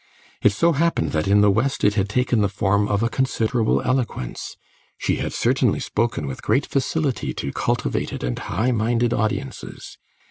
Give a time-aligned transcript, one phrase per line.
[0.41, 3.83] It so happened that in the West it had taken the form of a considerable
[3.83, 4.57] eloquence.
[4.97, 9.99] She had certainly spoken with great facility to cultivated and high minded audiences.